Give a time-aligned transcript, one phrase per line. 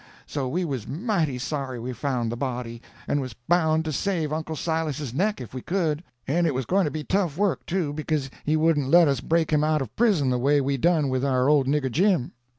[0.25, 4.55] So we was mighty sorry we found the body, and was bound to save Uncle
[4.55, 8.31] Silas's neck if we could; and it was going to be tough work, too, because
[8.43, 11.47] he wouldn't let us break him out of prison the way we done with our
[11.47, 12.31] old nigger Jim.